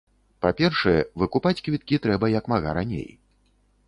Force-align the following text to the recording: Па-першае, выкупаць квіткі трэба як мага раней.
Па-першае, 0.43 0.95
выкупаць 1.23 1.59
квіткі 1.67 1.99
трэба 2.05 2.31
як 2.39 2.49
мага 2.55 2.73
раней. 2.79 3.07